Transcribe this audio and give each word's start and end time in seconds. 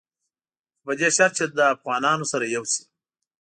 خو 0.77 0.81
په 0.85 0.91
دې 0.99 1.09
شرط 1.15 1.33
چې 1.37 1.45
له 1.57 1.65
افغانانو 1.75 2.25
سره 2.31 2.45
یو 2.55 2.63
شي. 2.73 2.83